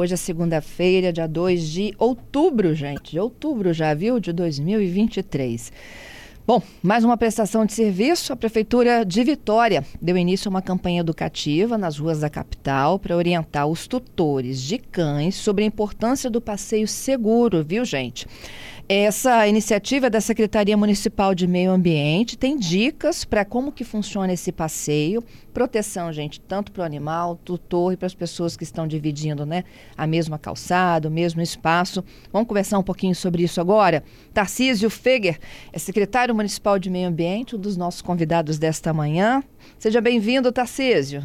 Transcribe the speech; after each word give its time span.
Hoje 0.00 0.14
é 0.14 0.16
segunda-feira, 0.16 1.12
dia 1.12 1.26
2 1.26 1.68
de 1.68 1.92
outubro, 1.98 2.72
gente. 2.72 3.10
De 3.10 3.18
outubro 3.18 3.72
já, 3.72 3.92
viu? 3.94 4.20
De 4.20 4.32
2023. 4.32 5.72
Bom, 6.46 6.62
mais 6.80 7.02
uma 7.02 7.16
prestação 7.16 7.66
de 7.66 7.72
serviço. 7.72 8.32
A 8.32 8.36
Prefeitura 8.36 9.04
de 9.04 9.24
Vitória 9.24 9.84
deu 10.00 10.16
início 10.16 10.48
a 10.48 10.50
uma 10.50 10.62
campanha 10.62 11.00
educativa 11.00 11.76
nas 11.76 11.98
ruas 11.98 12.20
da 12.20 12.30
capital 12.30 12.96
para 13.00 13.16
orientar 13.16 13.66
os 13.66 13.88
tutores 13.88 14.62
de 14.62 14.78
cães 14.78 15.34
sobre 15.34 15.64
a 15.64 15.66
importância 15.66 16.30
do 16.30 16.40
passeio 16.40 16.86
seguro, 16.86 17.64
viu, 17.64 17.84
gente? 17.84 18.24
Essa 18.90 19.46
iniciativa 19.46 20.08
da 20.08 20.18
Secretaria 20.18 20.74
Municipal 20.74 21.34
de 21.34 21.46
Meio 21.46 21.72
Ambiente 21.72 22.38
tem 22.38 22.56
dicas 22.56 23.22
para 23.22 23.44
como 23.44 23.70
que 23.70 23.84
funciona 23.84 24.32
esse 24.32 24.50
passeio, 24.50 25.22
proteção, 25.52 26.10
gente, 26.10 26.40
tanto 26.40 26.72
para 26.72 26.80
o 26.80 26.86
animal, 26.86 27.38
tutor 27.44 27.92
e 27.92 27.98
para 27.98 28.06
as 28.06 28.14
pessoas 28.14 28.56
que 28.56 28.64
estão 28.64 28.88
dividindo, 28.88 29.44
né, 29.44 29.64
a 29.94 30.06
mesma 30.06 30.38
calçada, 30.38 31.06
o 31.06 31.10
mesmo 31.10 31.42
espaço. 31.42 32.02
Vamos 32.32 32.48
conversar 32.48 32.78
um 32.78 32.82
pouquinho 32.82 33.14
sobre 33.14 33.42
isso 33.42 33.60
agora. 33.60 34.02
Tarcísio 34.32 34.88
Feger 34.88 35.38
é 35.70 35.78
secretário 35.78 36.34
municipal 36.34 36.78
de 36.78 36.88
Meio 36.88 37.08
Ambiente, 37.08 37.56
um 37.56 37.58
dos 37.58 37.76
nossos 37.76 38.00
convidados 38.00 38.58
desta 38.58 38.94
manhã. 38.94 39.44
Seja 39.78 40.00
bem-vindo, 40.00 40.50
Tarcísio. 40.50 41.22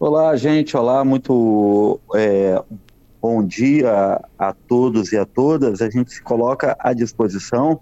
Olá, 0.00 0.34
gente. 0.34 0.74
Olá, 0.78 1.04
muito 1.04 2.00
é, 2.14 2.62
bom 3.20 3.44
dia 3.44 4.20
a 4.38 4.52
todos 4.52 5.12
e 5.12 5.16
a 5.16 5.24
todas. 5.24 5.80
A 5.82 5.90
gente 5.90 6.12
se 6.12 6.22
coloca 6.22 6.76
à 6.78 6.92
disposição. 6.92 7.80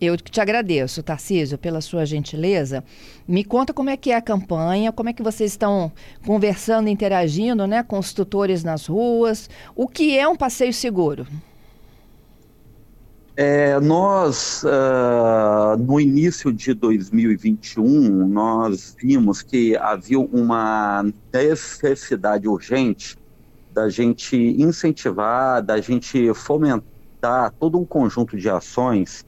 Eu 0.00 0.16
te 0.16 0.40
agradeço, 0.40 1.02
Tarcísio, 1.02 1.58
pela 1.58 1.80
sua 1.80 2.06
gentileza. 2.06 2.84
Me 3.26 3.42
conta 3.42 3.74
como 3.74 3.90
é 3.90 3.96
que 3.96 4.12
é 4.12 4.16
a 4.16 4.22
campanha, 4.22 4.92
como 4.92 5.08
é 5.08 5.12
que 5.12 5.22
vocês 5.22 5.50
estão 5.50 5.90
conversando, 6.24 6.88
interagindo 6.88 7.66
né, 7.66 7.82
com 7.82 7.98
os 7.98 8.12
tutores 8.12 8.62
nas 8.62 8.86
ruas. 8.86 9.50
O 9.74 9.88
que 9.88 10.16
é 10.16 10.28
um 10.28 10.36
passeio 10.36 10.72
seguro? 10.72 11.26
É, 13.40 13.78
nós, 13.80 14.64
uh, 14.64 14.68
no 15.78 16.00
início 16.00 16.52
de 16.52 16.74
2021, 16.74 18.26
nós 18.26 18.96
vimos 19.00 19.42
que 19.42 19.76
havia 19.76 20.18
uma 20.18 21.04
necessidade 21.32 22.48
urgente 22.48 23.16
da 23.72 23.88
gente 23.88 24.36
incentivar, 24.36 25.62
da 25.62 25.80
gente 25.80 26.34
fomentar 26.34 27.52
todo 27.58 27.78
um 27.78 27.84
conjunto 27.84 28.36
de 28.36 28.50
ações 28.50 29.24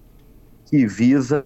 que 0.67 0.87
visa, 0.87 1.45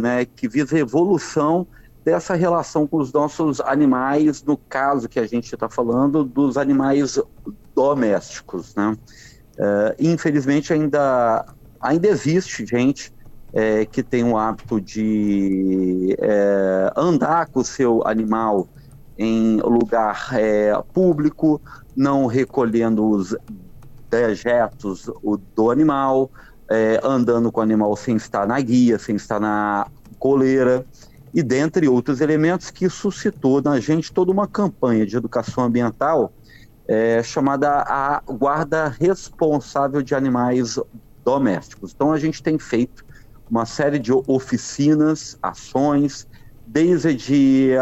né, 0.00 0.24
que 0.24 0.48
visa 0.48 0.76
a 0.76 0.80
evolução 0.80 1.66
dessa 2.04 2.34
relação 2.34 2.86
com 2.86 2.98
os 2.98 3.12
nossos 3.12 3.60
animais, 3.60 4.42
no 4.42 4.56
caso 4.56 5.08
que 5.08 5.18
a 5.18 5.26
gente 5.26 5.54
está 5.54 5.68
falando 5.68 6.22
dos 6.22 6.56
animais 6.56 7.18
domésticos, 7.74 8.74
né? 8.74 8.96
Uh, 9.56 9.94
infelizmente, 9.98 10.72
ainda, 10.72 11.46
ainda 11.84 12.08
existe 12.08 12.64
gente 12.64 13.12
é, 13.52 13.84
que 13.84 14.02
tem 14.02 14.24
o 14.24 14.36
hábito 14.36 14.80
de 14.80 16.16
é, 16.18 16.92
andar 16.96 17.46
com 17.46 17.60
o 17.60 17.64
seu 17.64 18.04
animal 18.06 18.66
em 19.16 19.60
lugar 19.60 20.30
é, 20.32 20.72
público, 20.92 21.60
não 21.94 22.26
recolhendo 22.26 23.08
os 23.08 23.36
dejetos 24.10 25.08
do 25.54 25.70
animal, 25.70 26.30
é, 26.68 26.98
andando 27.04 27.52
com 27.52 27.60
o 27.60 27.62
animal 27.62 27.94
sem 27.96 28.16
estar 28.16 28.46
na 28.46 28.60
guia, 28.60 28.98
sem 28.98 29.14
estar 29.14 29.38
na 29.38 29.86
coleira, 30.18 30.84
e 31.32 31.42
dentre 31.42 31.86
outros 31.86 32.20
elementos 32.20 32.70
que 32.70 32.88
suscitou 32.88 33.60
na 33.62 33.78
gente 33.78 34.12
toda 34.12 34.32
uma 34.32 34.48
campanha 34.48 35.06
de 35.06 35.16
educação 35.16 35.64
ambiental 35.64 36.32
é, 36.88 37.22
chamada 37.22 37.84
a 37.86 38.20
guarda 38.26 38.88
responsável 38.88 40.02
de 40.02 40.14
animais 40.14 40.78
domésticos. 41.24 41.92
Então 41.94 42.12
a 42.12 42.18
gente 42.18 42.42
tem 42.42 42.58
feito 42.58 43.04
uma 43.50 43.66
série 43.66 43.98
de 43.98 44.12
oficinas, 44.12 45.38
ações, 45.42 46.26
desde 46.66 47.72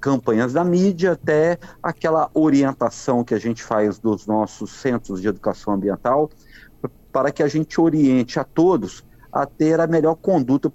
campanhas 0.00 0.52
da 0.52 0.64
mídia 0.64 1.12
até 1.12 1.58
aquela 1.82 2.28
orientação 2.34 3.22
que 3.22 3.34
a 3.34 3.38
gente 3.38 3.62
faz 3.62 3.98
dos 3.98 4.26
nossos 4.26 4.70
centros 4.72 5.22
de 5.22 5.28
educação 5.28 5.74
ambiental 5.74 6.28
para 7.12 7.30
que 7.30 7.42
a 7.42 7.48
gente 7.48 7.80
oriente 7.80 8.40
a 8.40 8.44
todos 8.44 9.04
a 9.32 9.46
ter 9.46 9.80
a 9.80 9.86
melhor 9.86 10.16
conduta 10.16 10.70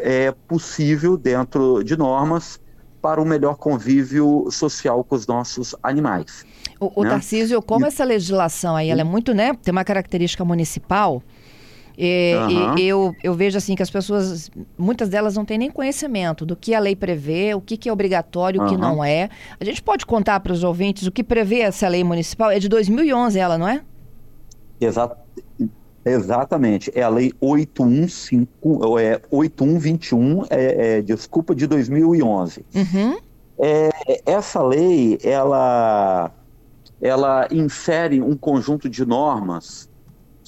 é, 0.00 0.32
possível 0.46 1.16
dentro 1.16 1.82
de 1.82 1.96
normas 1.96 2.60
para 3.02 3.20
o 3.20 3.24
melhor 3.24 3.56
convívio 3.56 4.50
social 4.50 5.04
com 5.04 5.14
os 5.14 5.26
nossos 5.26 5.74
animais. 5.82 6.44
O, 6.80 7.00
o 7.00 7.04
né? 7.04 7.10
Tarcísio, 7.10 7.60
como 7.60 7.84
e... 7.84 7.88
essa 7.88 8.04
legislação 8.04 8.76
aí, 8.76 8.90
ela 8.90 9.02
é 9.02 9.04
muito, 9.04 9.34
né, 9.34 9.54
tem 9.54 9.72
uma 9.72 9.84
característica 9.84 10.44
municipal, 10.44 11.22
e, 12.00 12.32
uhum. 12.36 12.78
e, 12.78 12.86
eu, 12.86 13.16
eu 13.24 13.34
vejo 13.34 13.58
assim 13.58 13.74
que 13.74 13.82
as 13.82 13.90
pessoas, 13.90 14.48
muitas 14.78 15.08
delas 15.08 15.34
não 15.34 15.44
têm 15.44 15.58
nem 15.58 15.68
conhecimento 15.68 16.46
do 16.46 16.54
que 16.54 16.72
a 16.72 16.78
lei 16.78 16.94
prevê, 16.94 17.54
o 17.54 17.60
que, 17.60 17.76
que 17.76 17.88
é 17.88 17.92
obrigatório, 17.92 18.60
o 18.60 18.64
uhum. 18.64 18.70
que 18.70 18.76
não 18.76 19.02
é. 19.02 19.28
A 19.58 19.64
gente 19.64 19.82
pode 19.82 20.06
contar 20.06 20.38
para 20.38 20.52
os 20.52 20.62
ouvintes 20.62 21.08
o 21.08 21.10
que 21.10 21.24
prevê 21.24 21.58
essa 21.58 21.88
lei 21.88 22.04
municipal? 22.04 22.52
É 22.52 22.60
de 22.60 22.68
2011 22.68 23.36
ela, 23.36 23.58
não 23.58 23.66
é? 23.66 23.82
Exato. 24.80 25.16
Exatamente, 26.04 26.90
é 26.94 27.02
a 27.02 27.08
lei 27.08 27.32
815, 27.40 28.48
é 29.00 29.20
8121, 29.30 30.44
é, 30.48 30.98
é, 30.98 31.02
desculpa, 31.02 31.52
de 31.52 31.66
2011. 31.66 32.64
Uhum. 32.74 33.18
É, 33.58 33.90
essa 34.24 34.62
lei, 34.62 35.18
ela, 35.24 36.30
ela 37.02 37.48
insere 37.50 38.22
um 38.22 38.36
conjunto 38.36 38.88
de 38.88 39.04
normas 39.04 39.90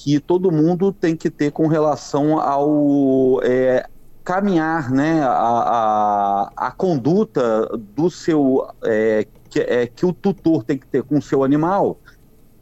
que 0.03 0.19
todo 0.19 0.51
mundo 0.51 0.91
tem 0.91 1.15
que 1.15 1.29
ter 1.29 1.51
com 1.51 1.67
relação 1.67 2.39
ao 2.39 3.39
é, 3.43 3.85
caminhar, 4.23 4.89
né, 4.89 5.21
a, 5.21 5.29
a, 5.29 6.51
a, 6.57 6.71
conduta 6.71 7.67
do 7.95 8.09
seu, 8.09 8.67
é, 8.83 9.27
que, 9.47 9.59
é, 9.59 9.85
que 9.85 10.03
o 10.03 10.11
tutor 10.11 10.63
tem 10.63 10.79
que 10.79 10.87
ter 10.87 11.03
com 11.03 11.19
o 11.19 11.21
seu 11.21 11.43
animal 11.43 11.99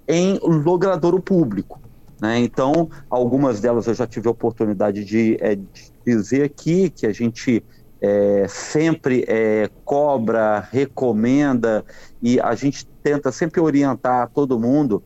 em 0.06 0.38
logradouro 0.44 1.22
público. 1.22 1.80
Né? 2.22 2.40
Então, 2.40 2.90
algumas 3.10 3.62
delas 3.62 3.88
eu 3.88 3.94
já 3.94 4.06
tive 4.06 4.28
a 4.28 4.32
oportunidade 4.32 5.06
de, 5.06 5.38
é, 5.40 5.56
de 5.56 5.92
dizer 6.06 6.44
aqui 6.44 6.90
que 6.90 7.08
a 7.08 7.14
gente 7.14 7.64
é, 8.02 8.48
sempre 8.50 9.24
é, 9.30 9.70
cobra, 9.86 10.68
recomenda 10.70 11.86
e 12.22 12.38
a 12.38 12.54
gente 12.54 12.86
tenta 13.02 13.32
sempre 13.32 13.62
orientar 13.62 14.30
todo 14.30 14.60
mundo 14.60 15.02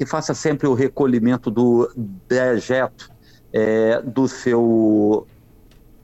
que 0.00 0.06
faça 0.06 0.32
sempre 0.32 0.66
o 0.66 0.72
recolhimento 0.72 1.50
do 1.50 1.92
dejeto 2.26 3.10
é, 3.52 4.00
do 4.00 4.26
seu 4.26 5.26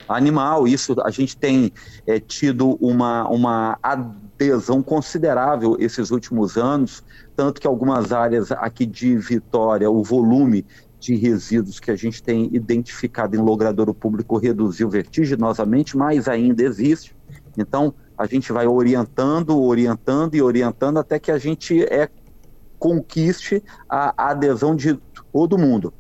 animal. 0.07 0.69
Isso 0.69 0.95
a 1.03 1.09
gente 1.11 1.35
tem 1.35 1.73
é, 2.07 2.21
tido 2.21 2.77
uma, 2.79 3.27
uma 3.27 3.79
adesão 3.83 4.83
considerável 4.83 5.79
esses 5.81 6.11
últimos 6.11 6.59
anos, 6.59 7.03
tanto 7.35 7.59
que 7.59 7.67
algumas 7.67 8.13
áreas 8.13 8.53
aqui 8.53 8.85
de 8.85 9.17
Vitória, 9.17 9.91
o 9.91 10.05
volume 10.05 10.67
de 11.01 11.17
resíduos 11.17 11.81
que 11.81 11.91
a 11.91 11.97
gente 11.97 12.23
tem 12.23 12.51
identificado 12.53 13.35
em 13.35 13.41
logradouro 13.41 13.95
público 13.95 14.37
reduziu 14.37 14.91
vertiginosamente, 14.91 15.97
mas 15.97 16.29
ainda 16.29 16.63
existe. 16.63 17.17
Então, 17.57 17.95
a 18.19 18.27
gente 18.27 18.53
vai 18.53 18.67
orientando, 18.67 19.59
orientando 19.59 20.35
e 20.35 20.43
orientando 20.43 20.99
até 20.99 21.19
que 21.19 21.31
a 21.31 21.39
gente 21.39 21.83
é, 21.85 22.11
conquiste 22.79 23.63
a, 23.89 24.31
adesão 24.31 24.75
de 24.75 24.99
todo 25.33 25.59
mundo. 25.59 25.93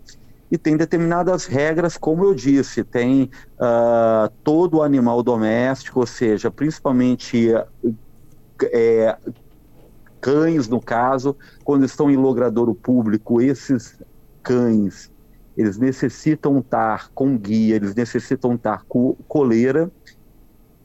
E 0.50 0.56
tem 0.56 0.76
determinadas 0.76 1.47
regras, 1.47 1.97
como 1.97 2.25
eu 2.25 2.34
disse, 2.34 2.84
tem 2.84 3.31
uh, 3.54 4.31
todo 4.44 4.82
animal 4.82 5.22
doméstico, 5.22 6.00
ou 6.00 6.06
seja, 6.06 6.50
principalmente 6.50 7.53
é, 8.62 9.16
cães, 10.21 10.68
no 10.68 10.80
caso, 10.80 11.36
quando 11.65 11.84
estão 11.84 12.10
em 12.10 12.16
logradouro 12.16 12.74
público, 12.74 13.41
esses 13.41 13.98
cães, 14.42 15.10
eles 15.56 15.78
necessitam 15.78 16.59
estar 16.59 17.10
com 17.12 17.36
guia, 17.36 17.77
eles 17.77 17.95
necessitam 17.95 18.54
estar 18.54 18.84
com 18.84 19.16
coleira, 19.27 19.91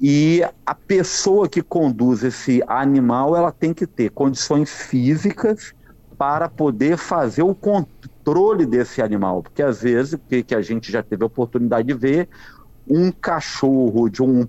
e 0.04 0.42
a 0.66 0.74
pessoa 0.74 1.48
que 1.48 1.62
conduz 1.62 2.24
esse 2.24 2.64
animal, 2.66 3.36
ela 3.36 3.52
tem 3.52 3.72
que 3.72 3.86
ter 3.86 4.10
condições 4.10 4.72
físicas 4.72 5.76
para 6.22 6.48
poder 6.48 6.98
fazer 6.98 7.42
o 7.42 7.56
controle 7.56 8.64
desse 8.64 9.02
animal, 9.02 9.42
porque 9.42 9.64
às 9.64 9.82
vezes, 9.82 10.20
que, 10.30 10.44
que 10.44 10.54
a 10.54 10.62
gente 10.62 10.92
já 10.92 11.02
teve 11.02 11.24
a 11.24 11.26
oportunidade 11.26 11.88
de 11.88 11.96
ver, 11.96 12.30
um 12.88 13.12
cachorro 13.12 14.08
de 14.08 14.22
um 14.22 14.48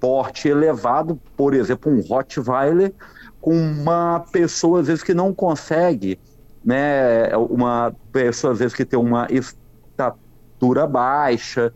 porte 0.00 0.48
elevado, 0.48 1.20
por 1.36 1.52
exemplo, 1.52 1.92
um 1.92 2.00
Rottweiler, 2.00 2.94
com 3.42 3.54
uma 3.54 4.20
pessoa 4.32 4.80
às 4.80 4.86
vezes 4.86 5.02
que 5.02 5.12
não 5.12 5.34
consegue 5.34 6.18
né, 6.64 7.36
uma 7.36 7.94
pessoa 8.10 8.54
às 8.54 8.58
vezes 8.58 8.74
que 8.74 8.86
tem 8.86 8.98
uma 8.98 9.28
estatura 9.30 10.86
baixa, 10.86 11.74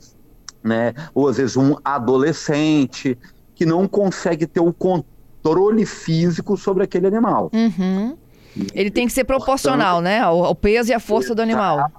né, 0.64 0.94
ou 1.14 1.28
às 1.28 1.36
vezes 1.36 1.58
um 1.58 1.76
adolescente 1.84 3.19
que 3.54 3.66
não 3.66 3.86
consegue 3.86 4.46
ter 4.46 4.60
o 4.60 4.72
controle 4.72 5.84
físico 5.84 6.56
sobre 6.56 6.84
aquele 6.84 7.06
animal. 7.06 7.50
Uhum. 7.52 8.16
Ele 8.75 8.90
tem 8.90 9.06
que 9.06 9.12
ser 9.12 9.25
proporcional, 9.25 10.00
né? 10.00 10.20
Ao, 10.20 10.54
peso 10.54 10.90
e 10.90 10.94
à 10.94 11.00
força 11.00 11.34
do 11.34 11.43
animal. 11.43 11.90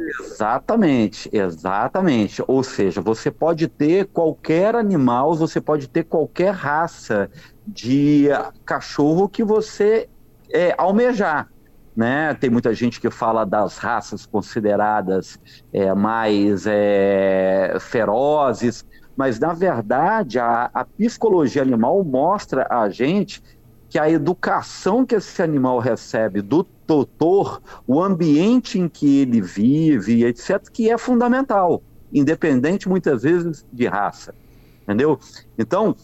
Exatamente, 0.00 1.28
exatamente. 1.32 2.42
Ou 2.46 2.62
seja, 2.62 3.00
você 3.00 3.30
pode 3.30 3.66
ter 3.66 4.06
qualquer 4.06 4.76
animal, 4.76 5.34
você 5.34 5.60
pode 5.60 5.88
ter 5.88 6.04
qualquer 6.04 6.52
raça 6.52 7.28
de 7.66 8.28
cachorro 8.64 9.28
que 9.28 9.42
você 9.42 10.08
é, 10.50 10.74
almejar. 10.78 11.48
Né? 11.96 12.32
Tem 12.34 12.48
muita 12.48 12.72
gente 12.72 13.00
que 13.00 13.10
fala 13.10 13.44
das 13.44 13.76
raças 13.76 14.24
consideradas 14.24 15.36
é, 15.72 15.92
mais 15.94 16.64
é, 16.64 17.76
ferozes, 17.80 18.86
mas 19.16 19.40
na 19.40 19.52
verdade 19.52 20.38
a, 20.38 20.70
a 20.72 20.84
psicologia 20.84 21.60
animal 21.60 22.04
mostra 22.04 22.68
a 22.70 22.88
gente 22.88 23.42
que 23.88 23.98
a 23.98 24.10
educação 24.10 25.04
que 25.04 25.14
esse 25.14 25.42
animal 25.42 25.78
recebe 25.78 26.42
do 26.42 26.62
tutor, 26.62 27.62
o 27.86 28.02
ambiente 28.02 28.78
em 28.78 28.88
que 28.88 29.20
ele 29.20 29.40
vive, 29.40 30.24
etc., 30.24 30.68
que 30.70 30.90
é 30.90 30.98
fundamental, 30.98 31.82
independente 32.12 32.88
muitas 32.88 33.22
vezes 33.22 33.64
de 33.72 33.86
raça, 33.86 34.34
entendeu? 34.82 35.18
Então, 35.58 35.96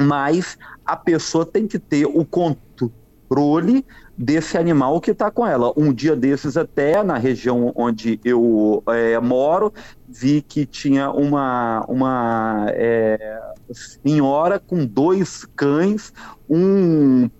mas 0.00 0.58
a 0.84 0.96
pessoa 0.96 1.44
tem 1.44 1.66
que 1.66 1.78
ter 1.78 2.06
o 2.06 2.24
controle 2.24 3.84
desse 4.22 4.58
animal 4.58 5.00
que 5.00 5.12
está 5.12 5.30
com 5.30 5.46
ela. 5.46 5.72
Um 5.74 5.94
dia 5.94 6.14
desses, 6.14 6.58
até 6.58 7.02
na 7.02 7.16
região 7.16 7.72
onde 7.74 8.20
eu 8.22 8.82
é, 8.88 9.18
moro, 9.18 9.72
vi 10.06 10.42
que 10.42 10.66
tinha 10.66 11.10
uma, 11.10 11.82
uma 11.88 12.66
é, 12.68 13.40
senhora 13.72 14.60
com 14.60 14.84
dois 14.84 15.46
cães, 15.56 16.12
um 16.48 17.30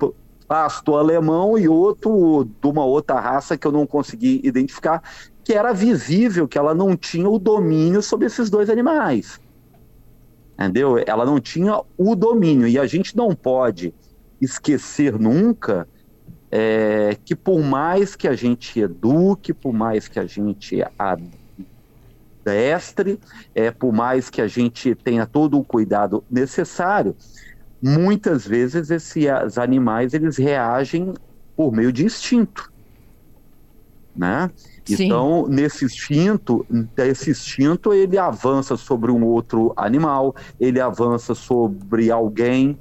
pasto 0.48 0.96
alemão 0.96 1.58
e 1.58 1.68
outro 1.68 2.44
de 2.44 2.66
uma 2.66 2.84
outra 2.86 3.20
raça 3.20 3.58
que 3.58 3.66
eu 3.66 3.72
não 3.72 3.86
consegui 3.86 4.40
identificar, 4.42 5.02
que 5.44 5.52
era 5.52 5.74
visível 5.74 6.48
que 6.48 6.56
ela 6.56 6.74
não 6.74 6.96
tinha 6.96 7.28
o 7.28 7.38
domínio 7.38 8.00
sobre 8.00 8.26
esses 8.26 8.48
dois 8.48 8.70
animais. 8.70 9.38
Entendeu? 10.54 10.96
Ela 11.06 11.26
não 11.26 11.38
tinha 11.38 11.78
o 11.98 12.16
domínio. 12.16 12.66
E 12.66 12.78
a 12.78 12.86
gente 12.86 13.14
não 13.14 13.34
pode 13.34 13.92
esquecer 14.40 15.18
nunca 15.18 15.86
é, 16.50 17.16
que 17.24 17.36
por 17.36 17.62
mais 17.62 18.16
que 18.16 18.26
a 18.26 18.34
gente 18.34 18.80
eduque, 18.80 19.54
por 19.54 19.72
mais 19.72 20.08
que 20.08 20.18
a 20.18 20.26
gente 20.26 20.82
adestre, 22.44 23.20
é, 23.54 23.70
por 23.70 23.92
mais 23.92 24.28
que 24.28 24.40
a 24.40 24.48
gente 24.48 24.94
tenha 24.94 25.26
todo 25.26 25.58
o 25.58 25.64
cuidado 25.64 26.24
necessário, 26.28 27.14
muitas 27.80 28.46
vezes 28.46 28.90
esses 28.90 29.56
animais 29.56 30.12
eles 30.12 30.36
reagem 30.36 31.14
por 31.56 31.72
meio 31.72 31.92
de 31.92 32.04
instinto, 32.04 32.70
né? 34.16 34.50
Sim. 34.84 35.04
Então, 35.04 35.46
nesse 35.46 35.84
instinto, 35.84 36.66
esse 36.96 37.30
instinto 37.30 37.92
ele 37.92 38.18
avança 38.18 38.76
sobre 38.76 39.12
um 39.12 39.24
outro 39.24 39.72
animal, 39.76 40.34
ele 40.58 40.80
avança 40.80 41.34
sobre 41.34 42.10
alguém, 42.10 42.78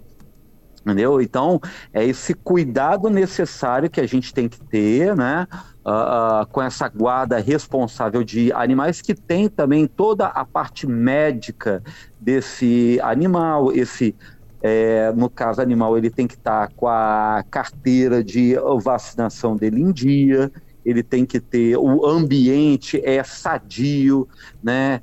Entendeu? 0.89 1.21
Então, 1.21 1.59
é 1.93 2.03
esse 2.03 2.33
cuidado 2.33 3.09
necessário 3.09 3.89
que 3.89 4.01
a 4.01 4.07
gente 4.07 4.33
tem 4.33 4.49
que 4.49 4.59
ter, 4.65 5.15
né? 5.15 5.45
Uh, 5.85 6.45
com 6.51 6.61
essa 6.61 6.87
guarda 6.89 7.39
responsável 7.39 8.23
de 8.23 8.51
animais 8.53 9.01
que 9.01 9.13
tem 9.13 9.47
também 9.47 9.87
toda 9.87 10.27
a 10.27 10.43
parte 10.45 10.85
médica 10.87 11.81
desse 12.19 12.99
animal, 13.01 13.71
esse 13.71 14.15
é, 14.61 15.11
no 15.13 15.29
caso 15.29 15.61
animal 15.61 15.97
ele 15.97 16.09
tem 16.09 16.27
que 16.27 16.35
estar 16.35 16.67
tá 16.67 16.73
com 16.75 16.87
a 16.87 17.43
carteira 17.49 18.23
de 18.23 18.55
vacinação 18.83 19.55
dele 19.55 19.81
em 19.81 19.91
dia, 19.91 20.51
ele 20.83 21.01
tem 21.03 21.25
que 21.25 21.39
ter 21.39 21.77
o 21.77 22.05
ambiente 22.05 23.01
é 23.03 23.23
sadio, 23.23 24.27
né? 24.61 25.01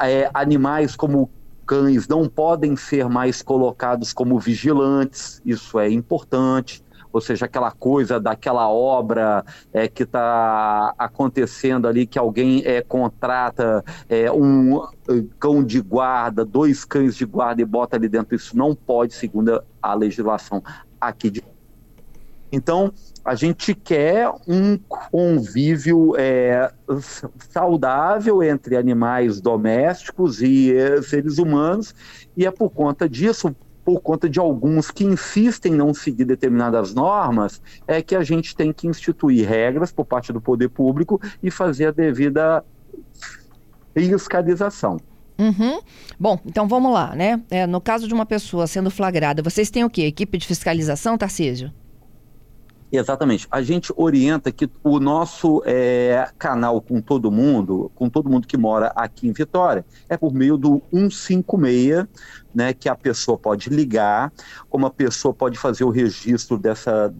É, 0.00 0.22
é 0.22 0.30
animais 0.34 0.96
como 0.96 1.30
cães 1.70 2.08
não 2.08 2.28
podem 2.28 2.74
ser 2.74 3.08
mais 3.08 3.42
colocados 3.42 4.12
como 4.12 4.40
vigilantes, 4.40 5.40
isso 5.46 5.78
é 5.78 5.88
importante. 5.88 6.82
Ou 7.12 7.20
seja, 7.20 7.46
aquela 7.46 7.70
coisa 7.70 8.18
daquela 8.18 8.68
obra 8.68 9.44
é, 9.72 9.86
que 9.86 10.02
está 10.02 10.92
acontecendo 10.98 11.86
ali, 11.86 12.08
que 12.08 12.18
alguém 12.18 12.64
é, 12.64 12.82
contrata 12.82 13.84
é, 14.08 14.32
um 14.32 14.84
cão 15.38 15.62
de 15.62 15.80
guarda, 15.80 16.44
dois 16.44 16.84
cães 16.84 17.14
de 17.14 17.24
guarda 17.24 17.62
e 17.62 17.64
bota 17.64 17.96
ali 17.96 18.08
dentro. 18.08 18.34
Isso 18.34 18.56
não 18.56 18.74
pode, 18.74 19.14
segundo 19.14 19.62
a 19.80 19.94
legislação 19.94 20.60
aqui 21.00 21.30
de 21.30 21.40
então, 22.52 22.92
a 23.24 23.34
gente 23.34 23.74
quer 23.74 24.30
um 24.46 24.76
convívio 24.76 26.14
é, 26.16 26.72
saudável 27.52 28.42
entre 28.42 28.76
animais 28.76 29.40
domésticos 29.40 30.42
e 30.42 30.74
é, 30.74 31.00
seres 31.02 31.38
humanos, 31.38 31.94
e 32.36 32.44
é 32.44 32.50
por 32.50 32.70
conta 32.70 33.08
disso, 33.08 33.54
por 33.84 34.00
conta 34.00 34.28
de 34.28 34.38
alguns 34.38 34.90
que 34.90 35.04
insistem 35.04 35.72
em 35.72 35.76
não 35.76 35.94
seguir 35.94 36.24
determinadas 36.24 36.92
normas, 36.92 37.62
é 37.86 38.02
que 38.02 38.16
a 38.16 38.22
gente 38.22 38.54
tem 38.56 38.72
que 38.72 38.86
instituir 38.86 39.48
regras 39.48 39.92
por 39.92 40.04
parte 40.04 40.32
do 40.32 40.40
poder 40.40 40.68
público 40.68 41.20
e 41.42 41.50
fazer 41.50 41.86
a 41.86 41.90
devida 41.92 42.64
fiscalização. 43.94 44.98
Uhum. 45.38 45.80
Bom, 46.18 46.38
então 46.44 46.68
vamos 46.68 46.92
lá, 46.92 47.14
né? 47.16 47.40
É, 47.50 47.66
no 47.66 47.80
caso 47.80 48.06
de 48.06 48.12
uma 48.12 48.26
pessoa 48.26 48.66
sendo 48.66 48.90
flagrada, 48.90 49.42
vocês 49.42 49.70
têm 49.70 49.84
o 49.84 49.90
quê? 49.90 50.02
Equipe 50.02 50.36
de 50.36 50.46
fiscalização, 50.46 51.16
Tarcísio? 51.16 51.72
Exatamente. 52.92 53.46
A 53.50 53.62
gente 53.62 53.92
orienta 53.96 54.50
que 54.50 54.68
o 54.82 54.98
nosso 54.98 55.62
é, 55.64 56.28
canal 56.38 56.80
com 56.80 57.00
todo 57.00 57.30
mundo, 57.30 57.90
com 57.94 58.10
todo 58.10 58.28
mundo 58.28 58.48
que 58.48 58.56
mora 58.56 58.92
aqui 58.96 59.28
em 59.28 59.32
Vitória, 59.32 59.84
é 60.08 60.16
por 60.16 60.32
meio 60.32 60.56
do 60.56 60.82
156, 60.92 62.06
né, 62.52 62.72
que 62.72 62.88
a 62.88 62.96
pessoa 62.96 63.38
pode 63.38 63.70
ligar, 63.70 64.32
como 64.68 64.86
a 64.86 64.90
pessoa 64.90 65.32
pode 65.32 65.56
fazer 65.56 65.84
o 65.84 65.90
registro 65.90 66.58
dessa 66.58 67.12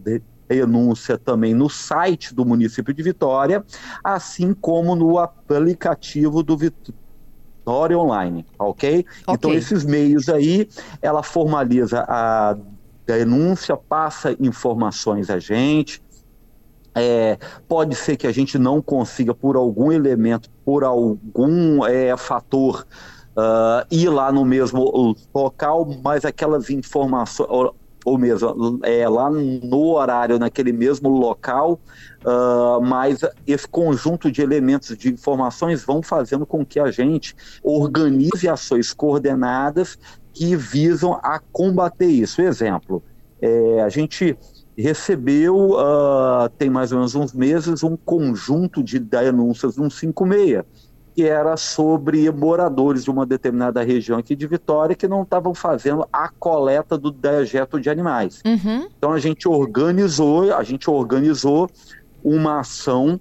denúncia 0.48 1.16
também 1.16 1.54
no 1.54 1.70
site 1.70 2.34
do 2.34 2.44
município 2.44 2.92
de 2.92 3.02
Vitória, 3.02 3.64
assim 4.02 4.52
como 4.52 4.96
no 4.96 5.18
aplicativo 5.18 6.42
do 6.42 6.56
Vitória 6.56 7.96
Online, 7.96 8.44
ok? 8.58 8.98
okay. 8.98 9.06
Então, 9.28 9.52
esses 9.52 9.84
meios 9.84 10.28
aí, 10.28 10.68
ela 11.00 11.22
formaliza 11.22 12.04
a 12.08 12.56
denúncia, 13.18 13.76
passa 13.76 14.36
informações 14.40 15.30
a 15.30 15.38
gente. 15.38 16.02
É, 16.94 17.38
pode 17.68 17.94
ser 17.94 18.16
que 18.16 18.26
a 18.26 18.32
gente 18.32 18.58
não 18.58 18.82
consiga, 18.82 19.32
por 19.32 19.56
algum 19.56 19.92
elemento, 19.92 20.50
por 20.64 20.82
algum 20.82 21.84
é, 21.86 22.16
fator, 22.16 22.84
uh, 23.36 23.86
ir 23.90 24.08
lá 24.08 24.32
no 24.32 24.44
mesmo 24.44 25.14
local, 25.34 25.88
mas 26.02 26.24
aquelas 26.24 26.68
informações, 26.70 27.48
ou, 27.48 27.74
ou 28.04 28.18
mesmo 28.18 28.80
é, 28.82 29.08
lá 29.08 29.30
no 29.30 29.94
horário, 29.94 30.38
naquele 30.38 30.72
mesmo 30.72 31.08
local, 31.08 31.78
uh, 32.24 32.80
mas 32.80 33.20
esse 33.46 33.68
conjunto 33.68 34.30
de 34.30 34.42
elementos 34.42 34.96
de 34.96 35.12
informações 35.12 35.84
vão 35.84 36.02
fazendo 36.02 36.46
com 36.46 36.64
que 36.64 36.80
a 36.80 36.90
gente 36.90 37.34
organize 37.62 38.48
ações 38.48 38.92
coordenadas 38.92 39.98
que 40.32 40.56
visam 40.56 41.18
a 41.22 41.40
combater 41.52 42.06
isso. 42.06 42.40
Exemplo, 42.40 43.02
é, 43.40 43.80
a 43.82 43.88
gente 43.88 44.36
recebeu, 44.76 45.72
uh, 45.72 46.48
tem 46.56 46.70
mais 46.70 46.92
ou 46.92 46.98
menos 46.98 47.14
uns 47.14 47.32
meses, 47.32 47.82
um 47.82 47.96
conjunto 47.96 48.82
de 48.82 48.98
denúncias 48.98 49.76
no 49.76 49.90
56, 49.90 50.64
que 51.14 51.24
era 51.24 51.56
sobre 51.56 52.30
moradores 52.30 53.04
de 53.04 53.10
uma 53.10 53.26
determinada 53.26 53.82
região 53.82 54.18
aqui 54.18 54.34
de 54.34 54.46
Vitória 54.46 54.96
que 54.96 55.08
não 55.08 55.22
estavam 55.22 55.54
fazendo 55.54 56.06
a 56.12 56.28
coleta 56.28 56.96
do 56.96 57.10
dejeto 57.10 57.80
de 57.80 57.90
animais. 57.90 58.40
Uhum. 58.46 58.88
Então 58.96 59.12
a 59.12 59.18
gente 59.18 59.48
organizou, 59.48 60.54
a 60.54 60.62
gente 60.62 60.88
organizou 60.88 61.68
uma 62.22 62.60
ação 62.60 63.20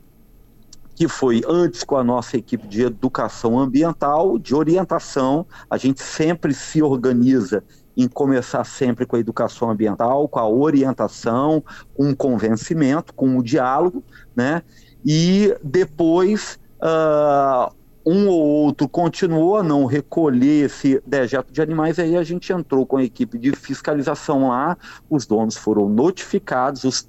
que 1.00 1.08
foi 1.08 1.41
antes 1.48 1.82
com 1.86 1.96
a 1.96 2.03
nossa 2.03 2.36
equipe 2.36 2.68
de 2.68 2.82
educação 2.82 3.58
ambiental, 3.58 4.38
de 4.38 4.53
orientação, 4.53 5.48
a 5.70 5.77
gente 5.77 6.03
sempre 6.03 6.53
se 6.53 6.84
organiza 6.84 7.63
em 7.96 8.06
começar 8.06 8.65
sempre 8.65 9.06
com 9.06 9.15
a 9.15 9.20
educação 9.20 9.72
ambiental, 9.72 10.27
com 10.27 10.39
a 10.39 10.50
orientação, 10.50 11.63
com 11.94 12.10
o 12.10 12.15
convencimento, 12.15 13.13
com 13.13 13.38
o 13.38 13.41
diálogo, 13.41 14.03
né? 14.36 14.62
E 15.06 15.56
depois 15.63 16.60
uh, 16.82 17.74
um 18.06 18.27
ou 18.27 18.41
outro 18.65 18.89
continuou 18.89 19.56
a 19.56 19.63
não 19.63 19.86
recolher 19.86 20.65
esse 20.65 21.01
dejeto 21.08 21.53
de 21.53 21.62
animais, 21.62 21.98
aí 21.98 22.18
a 22.18 22.24
gente 22.24 22.51
entrou 22.51 22.86
com 22.86 22.98
a 22.98 23.03
equipe 23.06 23.38
de 23.38 23.53
fiscalização 23.53 24.50
lá, 24.50 24.77
os 25.10 25.25
donos 25.25 25.56
foram 25.56 25.88
notificados, 25.88 26.84
os 26.84 27.01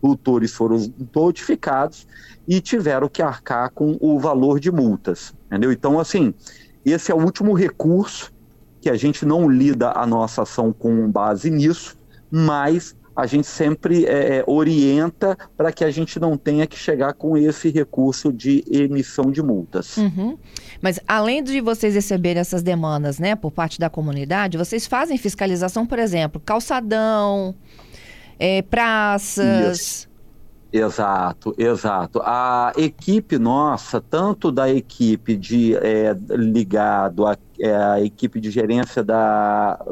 tutores 0.00 0.52
foram 0.52 0.92
notificados 1.14 2.06
e 2.46 2.60
tiveram 2.60 3.08
que 3.08 3.22
arcar 3.22 3.70
com 3.72 3.96
o 4.00 4.18
valor 4.18 4.60
de 4.60 4.70
multas, 4.70 5.34
entendeu? 5.46 5.72
Então, 5.72 5.98
assim, 5.98 6.32
esse 6.84 7.10
é 7.10 7.14
o 7.14 7.22
último 7.22 7.52
recurso 7.52 8.32
que 8.80 8.88
a 8.88 8.96
gente 8.96 9.26
não 9.26 9.48
lida 9.48 9.90
a 9.90 10.06
nossa 10.06 10.42
ação 10.42 10.72
com 10.72 11.10
base 11.10 11.50
nisso, 11.50 11.96
mas 12.30 12.94
a 13.16 13.26
gente 13.26 13.46
sempre 13.46 14.04
é, 14.04 14.38
é 14.38 14.44
orienta 14.46 15.36
para 15.56 15.72
que 15.72 15.82
a 15.82 15.90
gente 15.90 16.20
não 16.20 16.36
tenha 16.36 16.66
que 16.66 16.76
chegar 16.76 17.14
com 17.14 17.36
esse 17.36 17.70
recurso 17.70 18.30
de 18.30 18.62
emissão 18.70 19.32
de 19.32 19.42
multas. 19.42 19.96
Uhum. 19.96 20.36
Mas 20.82 21.00
além 21.08 21.42
de 21.42 21.60
vocês 21.62 21.94
receberem 21.94 22.40
essas 22.40 22.62
demandas, 22.62 23.18
né, 23.18 23.34
por 23.34 23.50
parte 23.50 23.80
da 23.80 23.88
comunidade, 23.88 24.58
vocês 24.58 24.86
fazem 24.86 25.16
fiscalização, 25.16 25.86
por 25.86 25.98
exemplo, 25.98 26.40
calçadão, 26.44 27.54
é, 28.38 28.62
praças. 28.62 29.78
Isso. 29.78 30.16
Exato, 30.72 31.54
exato. 31.56 32.20
A 32.22 32.72
equipe 32.76 33.38
nossa, 33.38 34.00
tanto 34.00 34.50
da 34.50 34.68
equipe 34.68 35.36
de 35.36 35.74
é, 35.76 36.14
ligado 36.30 37.24
à, 37.24 37.36
é, 37.58 38.04
equipe 38.04 38.40
de 38.40 38.50
gerência 38.50 39.02
da 39.02 39.82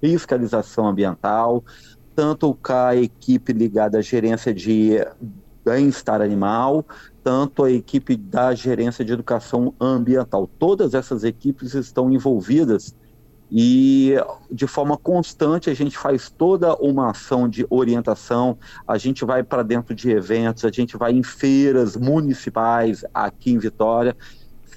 fiscalização 0.00 0.88
ambiental, 0.88 1.62
tanto 2.14 2.54
com 2.54 2.72
a 2.72 2.96
equipe 2.96 3.52
ligada 3.52 3.98
à 3.98 4.02
gerência 4.02 4.52
de 4.52 4.96
bem-estar 5.64 6.20
animal, 6.20 6.84
tanto 7.22 7.62
a 7.62 7.70
equipe 7.70 8.16
da 8.16 8.54
gerência 8.54 9.04
de 9.04 9.12
educação 9.12 9.74
ambiental. 9.80 10.48
Todas 10.58 10.94
essas 10.94 11.22
equipes 11.24 11.74
estão 11.74 12.10
envolvidas 12.10 12.94
e 13.54 14.14
de 14.50 14.66
forma 14.66 14.96
constante 14.96 15.68
a 15.68 15.74
gente 15.74 15.98
faz 15.98 16.30
toda 16.30 16.74
uma 16.76 17.10
ação 17.10 17.46
de 17.46 17.66
orientação, 17.68 18.56
a 18.88 18.96
gente 18.96 19.26
vai 19.26 19.42
para 19.42 19.62
dentro 19.62 19.94
de 19.94 20.10
eventos, 20.10 20.64
a 20.64 20.70
gente 20.70 20.96
vai 20.96 21.12
em 21.12 21.22
feiras 21.22 21.94
municipais 21.94 23.04
aqui 23.12 23.52
em 23.52 23.58
Vitória, 23.58 24.16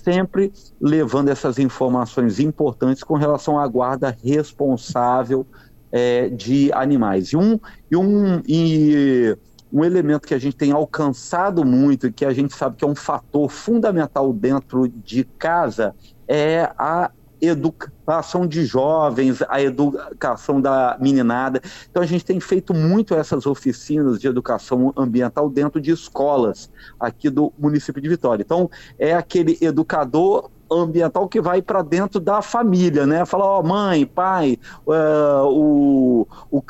sempre 0.03 0.51
levando 0.79 1.29
essas 1.29 1.57
informações 1.57 2.37
importantes 2.37 3.01
com 3.01 3.13
relação 3.13 3.57
à 3.57 3.65
guarda 3.65 4.13
responsável 4.21 5.47
é, 5.89 6.27
de 6.27 6.69
animais. 6.73 7.29
E 7.29 7.37
um, 7.37 7.57
e 7.89 7.95
um, 7.95 8.41
e 8.45 9.37
um 9.71 9.85
elemento 9.85 10.27
que 10.27 10.33
a 10.33 10.37
gente 10.37 10.57
tem 10.57 10.73
alcançado 10.73 11.63
muito, 11.63 12.11
que 12.11 12.25
a 12.25 12.33
gente 12.33 12.53
sabe 12.53 12.75
que 12.75 12.83
é 12.83 12.87
um 12.87 12.95
fator 12.95 13.49
fundamental 13.49 14.33
dentro 14.33 14.89
de 14.89 15.23
casa, 15.23 15.95
é 16.27 16.69
a 16.77 17.09
educação 17.47 18.47
de 18.47 18.65
jovens, 18.65 19.41
a 19.47 19.61
educação 19.61 20.61
da 20.61 20.97
meninada. 20.99 21.61
Então 21.89 22.01
a 22.01 22.05
gente 22.05 22.25
tem 22.25 22.39
feito 22.39 22.73
muito 22.73 23.13
essas 23.13 23.45
oficinas 23.45 24.19
de 24.19 24.27
educação 24.27 24.93
ambiental 24.95 25.49
dentro 25.49 25.79
de 25.81 25.91
escolas 25.91 26.69
aqui 26.99 27.29
do 27.29 27.51
município 27.57 28.01
de 28.01 28.09
Vitória. 28.09 28.43
Então 28.43 28.69
é 28.97 29.13
aquele 29.13 29.57
educador 29.61 30.49
ambiental 30.71 31.27
que 31.27 31.39
vai 31.39 31.61
para 31.61 31.81
dentro 31.81 32.19
da 32.19 32.41
família, 32.41 33.05
né? 33.05 33.25
Falar, 33.25 33.45
ó, 33.45 33.59
oh, 33.59 33.63
mãe, 33.63 34.05
pai, 34.05 34.57
uh, 34.87 35.45
o, 35.47 36.27
o 36.49 36.61